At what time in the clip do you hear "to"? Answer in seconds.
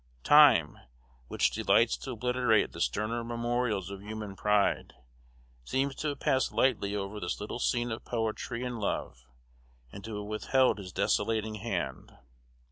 1.95-2.13, 5.93-6.07, 10.03-10.15